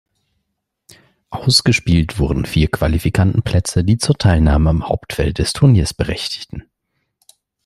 [1.29, 6.63] Ausgespielt wurden vier Qualifikantenplätze, die zur Teilnahme am Hauptfeld des Turniers berechtigten.